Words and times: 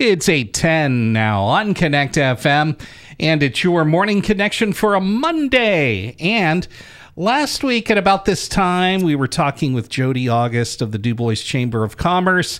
It's 0.00 0.28
810 0.28 1.12
now 1.12 1.44
on 1.44 1.72
Connect 1.72 2.16
FM, 2.16 2.80
and 3.20 3.44
it's 3.44 3.62
your 3.62 3.84
morning 3.84 4.22
connection 4.22 4.72
for 4.72 4.96
a 4.96 5.00
Monday. 5.00 6.16
And 6.18 6.66
last 7.14 7.62
week 7.62 7.92
at 7.92 7.96
about 7.96 8.24
this 8.24 8.48
time, 8.48 9.02
we 9.02 9.14
were 9.14 9.28
talking 9.28 9.72
with 9.72 9.88
Jodi 9.88 10.28
August 10.28 10.82
of 10.82 10.90
the 10.90 10.98
DuBois 10.98 11.36
Chamber 11.36 11.84
of 11.84 11.96
Commerce, 11.96 12.58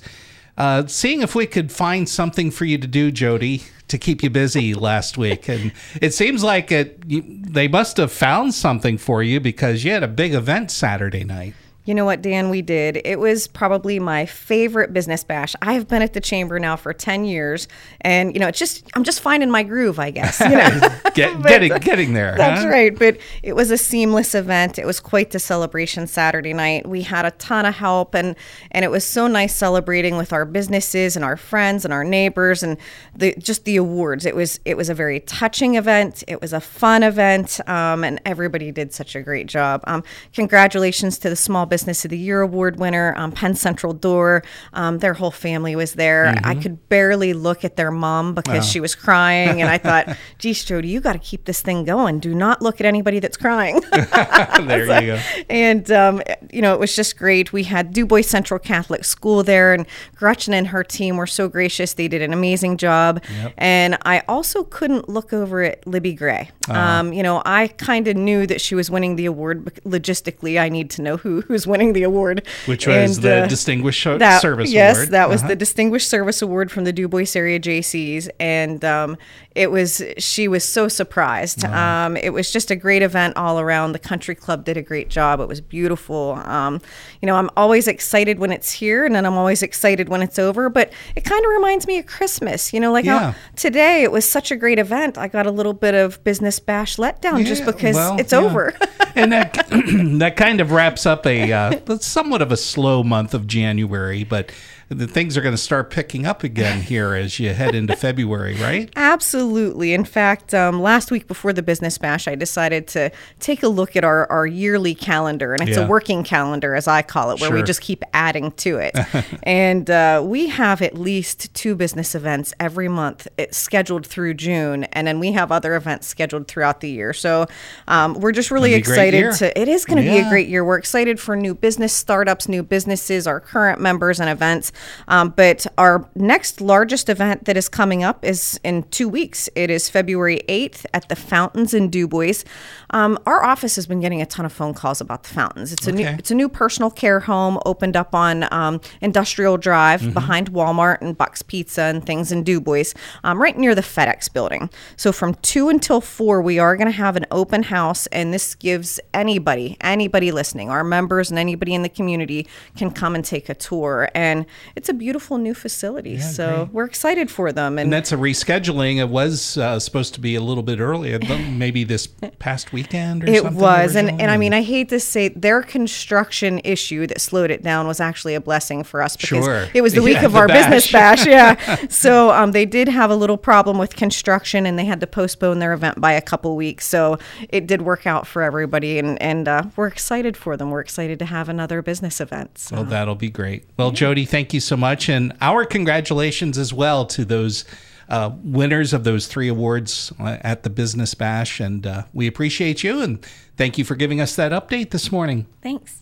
uh, 0.56 0.86
seeing 0.86 1.22
if 1.22 1.34
we 1.34 1.44
could 1.46 1.72
find 1.72 2.08
something 2.08 2.52
for 2.52 2.66
you 2.66 2.78
to 2.78 2.86
do, 2.86 3.10
Jodi, 3.10 3.64
to 3.88 3.98
keep 3.98 4.22
you 4.22 4.30
busy 4.30 4.72
last 4.72 5.18
week. 5.18 5.48
And 5.48 5.72
it 6.00 6.14
seems 6.14 6.44
like 6.44 6.70
it, 6.70 7.00
you, 7.04 7.24
they 7.26 7.66
must 7.66 7.96
have 7.96 8.12
found 8.12 8.54
something 8.54 8.96
for 8.96 9.24
you 9.24 9.40
because 9.40 9.82
you 9.82 9.90
had 9.90 10.04
a 10.04 10.08
big 10.08 10.34
event 10.34 10.70
Saturday 10.70 11.24
night. 11.24 11.54
You 11.84 11.94
know 11.94 12.06
what, 12.06 12.22
Dan, 12.22 12.48
we 12.48 12.62
did. 12.62 13.02
It 13.04 13.20
was 13.20 13.46
probably 13.46 13.98
my 13.98 14.24
favorite 14.24 14.94
business 14.94 15.22
bash. 15.22 15.54
I've 15.60 15.86
been 15.86 16.00
at 16.00 16.14
the 16.14 16.20
chamber 16.20 16.58
now 16.58 16.76
for 16.76 16.94
10 16.94 17.26
years 17.26 17.68
and 18.00 18.34
you 18.34 18.40
know, 18.40 18.48
it's 18.48 18.58
just 18.58 18.88
I'm 18.94 19.04
just 19.04 19.20
finding 19.20 19.50
my 19.50 19.62
groove, 19.62 19.98
I 19.98 20.10
guess, 20.10 20.40
you 20.40 20.50
know. 20.50 20.70
Get, 21.14 21.42
getting 21.46 21.72
getting 21.78 22.14
there. 22.14 22.34
That's 22.36 22.62
huh? 22.62 22.68
right, 22.68 22.98
but 22.98 23.18
it 23.42 23.54
was 23.54 23.70
a 23.70 23.78
seamless 23.78 24.34
event. 24.34 24.78
It 24.78 24.86
was 24.86 24.98
quite 24.98 25.30
the 25.30 25.38
celebration 25.38 26.06
Saturday 26.06 26.52
night. 26.52 26.88
We 26.88 27.02
had 27.02 27.24
a 27.24 27.30
ton 27.32 27.66
of 27.66 27.74
help 27.74 28.14
and 28.14 28.34
and 28.70 28.84
it 28.84 28.90
was 28.90 29.04
so 29.04 29.26
nice 29.26 29.54
celebrating 29.54 30.16
with 30.16 30.32
our 30.32 30.44
businesses 30.44 31.16
and 31.16 31.24
our 31.24 31.36
friends 31.36 31.84
and 31.84 31.92
our 31.92 32.02
neighbors 32.02 32.62
and 32.62 32.78
the 33.14 33.34
just 33.38 33.64
the 33.64 33.76
awards. 33.76 34.24
It 34.24 34.34
was 34.34 34.58
it 34.64 34.76
was 34.76 34.88
a 34.88 34.94
very 34.94 35.20
touching 35.20 35.74
event. 35.74 36.24
It 36.26 36.40
was 36.40 36.52
a 36.52 36.60
fun 36.60 37.02
event 37.02 37.60
um, 37.68 38.04
and 38.04 38.20
everybody 38.24 38.72
did 38.72 38.94
such 38.94 39.14
a 39.14 39.22
great 39.22 39.46
job. 39.48 39.82
Um, 39.86 40.02
congratulations 40.32 41.18
to 41.18 41.28
the 41.28 41.36
small 41.36 41.66
Business 41.74 42.04
of 42.04 42.12
the 42.12 42.16
Year 42.16 42.40
award 42.40 42.78
winner, 42.78 43.12
um, 43.16 43.32
Penn 43.32 43.56
Central 43.56 43.92
Door. 43.92 44.44
Um, 44.74 45.00
their 45.00 45.14
whole 45.14 45.32
family 45.32 45.74
was 45.74 45.94
there. 45.94 46.26
Mm-hmm. 46.26 46.46
I 46.46 46.54
could 46.54 46.88
barely 46.88 47.32
look 47.32 47.64
at 47.64 47.74
their 47.74 47.90
mom 47.90 48.32
because 48.32 48.64
she 48.70 48.78
was 48.78 48.94
crying, 48.94 49.60
and 49.60 49.68
I 49.68 49.76
thought, 49.86 50.16
"Geez, 50.38 50.64
Jodi, 50.64 50.86
you 50.86 51.00
got 51.00 51.14
to 51.14 51.18
keep 51.18 51.46
this 51.46 51.62
thing 51.62 51.82
going. 51.84 52.20
Do 52.20 52.32
not 52.32 52.62
look 52.62 52.80
at 52.80 52.86
anybody 52.86 53.18
that's 53.18 53.36
crying." 53.36 53.80
there 53.90 55.02
you 55.02 55.06
go. 55.14 55.20
and 55.50 55.90
um, 55.90 56.22
you 56.52 56.62
know, 56.62 56.74
it 56.74 56.78
was 56.78 56.94
just 56.94 57.18
great. 57.18 57.52
We 57.52 57.64
had 57.64 57.92
DuBois 57.92 58.22
Central 58.22 58.60
Catholic 58.60 59.04
School 59.04 59.42
there, 59.42 59.74
and 59.74 59.84
Gretchen 60.14 60.54
and 60.54 60.68
her 60.68 60.84
team 60.84 61.16
were 61.16 61.26
so 61.26 61.48
gracious. 61.48 61.94
They 61.94 62.06
did 62.06 62.22
an 62.22 62.32
amazing 62.32 62.76
job. 62.76 63.20
And 63.58 63.98
I 64.04 64.22
also 64.28 64.62
couldn't 64.62 65.08
look 65.08 65.32
over 65.32 65.62
at 65.62 65.84
Libby 65.88 66.14
Gray. 66.14 66.50
Uh-huh. 66.68 66.78
Um, 66.78 67.12
you 67.12 67.24
know, 67.24 67.42
I 67.44 67.66
kind 67.66 68.06
of 68.06 68.16
knew 68.16 68.46
that 68.46 68.60
she 68.60 68.76
was 68.76 68.92
winning 68.92 69.16
the 69.16 69.26
award. 69.26 69.64
but 69.64 69.74
Logistically, 69.82 70.60
I 70.60 70.68
need 70.68 70.90
to 70.90 71.02
know 71.02 71.16
who 71.16 71.40
who's 71.40 71.63
winning 71.66 71.92
the 71.92 72.02
award, 72.02 72.46
Which 72.66 72.86
was 72.86 73.16
And, 73.16 73.24
the 73.24 73.44
uh, 73.44 73.46
Distinguished 73.46 74.00
Sho- 74.00 74.18
that, 74.18 74.40
Service 74.42 74.70
yes, 74.72 74.96
Award. 74.96 75.10
that 75.10 75.28
was 75.28 75.40
Uh-huh. 75.40 75.48
the 75.48 75.56
Distinguished 75.56 76.08
Service 76.08 76.42
Award 76.42 76.70
from 76.70 76.84
the 76.84 76.92
DuBois 76.92 77.34
area 77.36 77.58
Jaycees, 77.60 78.28
and 78.40 78.84
um, 78.84 79.16
it 79.54 79.70
was 79.70 80.02
she 80.18 80.48
was 80.48 80.64
so 80.64 80.88
surprised. 80.88 81.64
Um, 81.64 82.16
it 82.16 82.30
was 82.32 82.50
just 82.50 82.70
a 82.70 82.76
great 82.76 83.02
event 83.02 83.36
all 83.36 83.60
around. 83.60 83.92
The 83.92 83.98
country 83.98 84.34
club 84.34 84.64
did 84.64 84.76
a 84.76 84.82
great 84.82 85.08
job. 85.10 85.40
It 85.40 85.46
was 85.48 85.60
beautiful. 85.60 86.32
Um, 86.44 86.80
you 87.22 87.26
know, 87.26 87.36
I'm 87.36 87.50
always 87.56 87.86
excited 87.86 88.38
when 88.38 88.50
it's 88.52 88.72
here, 88.72 89.04
and 89.04 89.14
then 89.14 89.24
I'm 89.24 89.38
always 89.38 89.62
excited 89.62 90.08
when 90.08 90.22
it's 90.22 90.38
over. 90.38 90.68
But 90.68 90.92
it 91.16 91.24
kind 91.24 91.44
of 91.44 91.50
reminds 91.50 91.86
me 91.86 91.98
of 91.98 92.06
Christmas. 92.06 92.72
You 92.72 92.80
know, 92.80 92.92
like 92.92 93.04
Yeah. 93.04 93.32
how 93.32 93.34
today 93.56 94.02
it 94.02 94.10
was 94.10 94.28
such 94.28 94.50
a 94.50 94.56
great 94.56 94.78
event. 94.78 95.16
I 95.18 95.28
got 95.28 95.46
a 95.46 95.50
little 95.50 95.72
bit 95.72 95.94
of 95.94 96.22
business 96.24 96.58
bash 96.58 96.96
letdown 96.96 97.44
just 97.46 97.64
because 97.64 97.94
well, 97.94 98.18
it's 98.18 98.32
yeah. 98.32 98.38
over. 98.40 98.74
and 99.14 99.30
that 99.32 99.43
that 100.18 100.34
kind 100.36 100.60
of 100.60 100.70
wraps 100.72 101.06
up 101.06 101.26
a 101.26 101.52
uh, 101.52 101.98
somewhat 101.98 102.42
of 102.42 102.52
a 102.52 102.56
slow 102.56 103.02
month 103.02 103.34
of 103.34 103.46
January, 103.46 104.24
but 104.24 104.52
the 104.90 105.06
things 105.06 105.34
are 105.36 105.40
going 105.40 105.54
to 105.54 105.60
start 105.60 105.90
picking 105.90 106.26
up 106.26 106.44
again 106.44 106.82
here 106.82 107.14
as 107.14 107.40
you 107.40 107.54
head 107.54 107.74
into 107.74 107.96
February, 107.96 108.54
right? 108.56 108.90
Absolutely. 108.96 109.94
In 109.94 110.04
fact, 110.04 110.52
um, 110.52 110.80
last 110.82 111.10
week 111.10 111.26
before 111.26 111.54
the 111.54 111.62
business 111.62 111.96
bash, 111.96 112.28
I 112.28 112.34
decided 112.34 112.86
to 112.88 113.10
take 113.40 113.62
a 113.62 113.68
look 113.68 113.96
at 113.96 114.04
our, 114.04 114.30
our 114.30 114.46
yearly 114.46 114.94
calendar, 114.94 115.54
and 115.54 115.66
it's 115.66 115.78
Yeah. 115.78 115.84
a 115.84 115.88
working 115.88 116.22
calendar, 116.22 116.74
as 116.74 116.86
I 116.86 117.00
call 117.00 117.30
it, 117.30 117.40
where 117.40 117.50
we 117.50 117.62
just 117.62 117.80
keep 117.80 118.04
adding 118.12 118.50
to 118.52 118.76
it. 118.76 118.94
and 119.44 119.88
uh, 119.88 120.22
we 120.24 120.48
have 120.48 120.82
at 120.82 120.94
least 120.96 121.52
two 121.54 121.74
business 121.74 122.14
events 122.14 122.52
every 122.60 122.88
month 122.88 123.26
it's 123.38 123.56
scheduled 123.56 124.06
through 124.06 124.34
June, 124.34 124.84
and 124.84 125.06
then 125.06 125.18
we 125.18 125.32
have 125.32 125.50
other 125.50 125.76
events 125.76 126.06
scheduled 126.06 126.46
throughout 126.46 126.80
the 126.82 126.90
year. 126.90 127.14
So 127.14 127.46
um, 127.88 128.14
we're 128.20 128.32
just 128.32 128.50
really 128.50 128.70
Gonna 128.72 128.82
be 128.84 128.92
a 128.92 128.94
great 128.96 129.14
year. 129.14 129.28
excited 129.30 129.52
to. 129.52 129.58
It 129.64 129.70
is 129.70 129.86
going 129.86 129.96
to 129.96 130.02
be 130.02 130.18
a 130.18 130.28
great 130.28 130.46
year. 130.46 130.62
We're 130.62 130.76
excited 130.76 131.18
for 131.18 131.36
new 131.36 131.54
business 131.54 131.94
startups, 131.94 132.48
new 132.48 132.62
businesses, 132.62 133.26
our 133.26 133.40
current 133.40 133.80
members 133.80 134.20
and 134.20 134.28
events. 134.28 134.72
Um, 135.08 135.30
but 135.30 135.66
our 135.78 136.06
next 136.14 136.60
largest 136.60 137.08
event 137.08 137.46
that 137.46 137.56
is 137.56 137.70
coming 137.70 138.02
up 138.04 138.22
is 138.22 138.60
in 138.62 138.82
two 138.90 139.08
weeks. 139.08 139.48
It 139.54 139.70
is 139.70 139.88
February 139.88 140.42
8th 140.50 140.84
at 140.92 141.08
the 141.08 141.16
Fountains 141.16 141.72
in 141.72 141.88
DuBois. 141.88 142.44
Um, 142.90 143.18
our 143.24 143.42
office 143.42 143.74
has 143.76 143.86
been 143.86 144.00
getting 144.00 144.20
a 144.20 144.26
ton 144.26 144.44
of 144.44 144.52
phone 144.52 144.74
calls 144.74 145.00
about 145.00 145.22
the 145.22 145.30
fountains. 145.30 145.72
It's 145.72 145.86
a 145.86 145.92
new 145.92 146.04
it's 146.18 146.30
a 146.30 146.34
new 146.34 146.50
personal 146.50 146.90
care 146.90 147.20
home 147.20 147.58
opened 147.64 147.96
up 147.96 148.14
on 148.14 148.46
um, 148.52 148.82
Industrial 149.00 149.56
Drive 149.56 150.02
Mm-hmm. 150.02 150.12
behind 150.12 150.52
Walmart 150.52 150.98
and 151.00 151.16
Buck's 151.16 151.40
Pizza 151.40 151.82
and 151.82 152.04
things 152.04 152.30
in 152.32 152.42
DuBois, 152.44 152.92
um, 153.22 153.40
right 153.40 153.56
near 153.56 153.74
the 153.74 153.80
FedEx 153.80 154.30
building. 154.30 154.68
So 154.96 155.12
from 155.12 155.34
two 155.36 155.68
until 155.68 156.00
four, 156.02 156.42
we 156.42 156.58
are 156.58 156.76
going 156.76 156.88
to 156.88 156.92
have 156.92 157.16
an 157.16 157.24
open 157.30 157.62
house, 157.62 158.06
and 158.08 158.34
this 158.34 158.54
gives 158.56 158.98
anybody, 159.14 159.53
anybody 159.80 160.30
listening, 160.32 160.70
our 160.70 160.84
members 160.84 161.30
and 161.30 161.38
anybody 161.38 161.74
in 161.74 161.82
the 161.82 161.88
community 161.88 162.46
can 162.76 162.90
come 162.90 163.14
and 163.14 163.24
take 163.24 163.48
a 163.48 163.54
tour. 163.54 164.08
And 164.14 164.46
it's 164.76 164.88
a 164.88 164.94
beautiful 164.94 165.38
new 165.38 165.54
facility. 165.54 166.18
so 166.20 166.68
we're 166.72 166.84
excited 166.84 167.30
for 167.30 167.52
them. 167.52 167.78
And 167.78 167.86
And 167.86 167.92
that's 167.92 168.12
a 168.12 168.16
rescheduling. 168.16 168.98
It 168.98 169.08
was 169.08 169.56
uh, 169.58 169.78
supposed 169.78 170.14
to 170.14 170.20
be 170.20 170.34
a 170.34 170.40
little 170.40 170.62
bit 170.62 170.80
earlier, 170.80 171.18
maybe 171.50 171.84
this 171.84 172.06
past 172.38 172.72
weekend 172.72 173.24
or 173.24 173.28
It 173.28 173.42
something. 173.42 173.60
was, 173.60 173.94
and, 173.96 174.08
and 174.20 174.30
I 174.30 174.36
mean, 174.36 174.52
I 174.54 174.62
hate 174.62 174.88
to 174.90 175.00
say 175.00 175.28
their 175.28 175.62
construction 175.62 176.60
issue 176.64 177.06
that 177.06 177.20
slowed 177.20 177.50
it 177.50 177.62
down 177.62 177.86
was 177.86 178.00
actually 178.00 178.34
a 178.34 178.40
blessing 178.40 178.82
for 178.84 179.02
us 179.02 179.16
because 179.16 179.44
Sure. 179.44 179.68
it 179.74 179.82
was 179.82 179.92
the 179.94 180.02
week 180.02 180.14
Yeah, 180.16 180.26
of 180.26 180.32
the 180.32 180.38
our 180.38 180.48
business 180.48 180.90
bash. 180.90 181.24
bash. 181.24 181.26
Yeah, 181.34 181.76
so 181.88 182.30
um, 182.30 182.52
they 182.52 182.64
did 182.66 182.88
have 182.88 183.10
a 183.10 183.16
little 183.16 183.36
problem 183.36 183.78
with 183.78 183.96
construction, 183.96 184.66
and 184.66 184.78
they 184.78 184.84
had 184.84 185.00
to 185.00 185.06
postpone 185.06 185.58
their 185.58 185.72
event 185.72 186.00
by 186.00 186.12
a 186.12 186.20
couple 186.20 186.54
weeks. 186.56 186.86
So 186.86 187.18
it 187.48 187.66
did 187.66 187.82
work 187.82 188.06
out 188.06 188.26
for 188.26 188.42
everybody, 188.42 188.98
and 188.98 189.20
and 189.22 189.43
uh, 189.48 189.64
we're 189.76 189.86
excited 189.86 190.36
for 190.36 190.56
them. 190.56 190.70
We're 190.70 190.80
excited 190.80 191.18
to 191.20 191.24
have 191.24 191.48
another 191.48 191.82
business 191.82 192.20
event. 192.20 192.58
So. 192.58 192.76
Well, 192.76 192.84
that'll 192.84 193.14
be 193.14 193.30
great. 193.30 193.66
Well, 193.76 193.90
Jodi, 193.90 194.24
thank 194.24 194.54
you 194.54 194.60
so 194.60 194.76
much. 194.76 195.08
And 195.08 195.32
our 195.40 195.64
congratulations 195.64 196.58
as 196.58 196.72
well 196.72 197.06
to 197.06 197.24
those 197.24 197.64
uh, 198.08 198.30
winners 198.42 198.92
of 198.92 199.04
those 199.04 199.26
three 199.26 199.48
awards 199.48 200.12
uh, 200.20 200.38
at 200.40 200.62
the 200.62 200.70
Business 200.70 201.14
Bash. 201.14 201.60
And 201.60 201.86
uh, 201.86 202.02
we 202.12 202.26
appreciate 202.26 202.82
you. 202.82 203.00
And 203.00 203.24
thank 203.56 203.78
you 203.78 203.84
for 203.84 203.94
giving 203.94 204.20
us 204.20 204.36
that 204.36 204.52
update 204.52 204.90
this 204.90 205.10
morning. 205.10 205.46
Thanks. 205.62 206.00